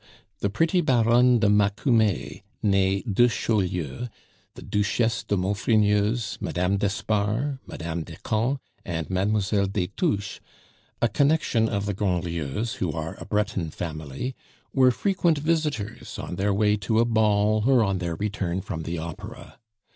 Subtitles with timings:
[0.39, 4.07] The pretty Baronne de Macumer nee de Chaulieu
[4.55, 10.39] the Duchesse de Maufrigneuse, Madame d'Espard, Madame de Camps, and Mademoiselle des Touches
[11.03, 14.33] a connection of the Grandlieus, who are a Breton family
[14.73, 18.97] were frequent visitors on their way to a ball or on their return from the
[18.97, 19.59] opera.